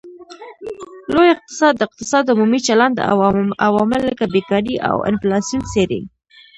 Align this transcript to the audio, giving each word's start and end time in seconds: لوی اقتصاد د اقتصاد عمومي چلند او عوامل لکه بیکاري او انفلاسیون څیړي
لوی 1.13 1.27
اقتصاد 1.35 1.73
د 1.77 1.81
اقتصاد 1.87 2.23
عمومي 2.33 2.59
چلند 2.67 2.97
او 3.09 3.17
عوامل 3.67 4.01
لکه 4.09 4.25
بیکاري 4.35 4.75
او 4.89 4.95
انفلاسیون 5.11 5.61
څیړي 5.73 6.01